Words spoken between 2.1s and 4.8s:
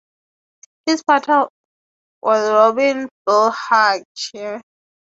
was Robin Bailhache.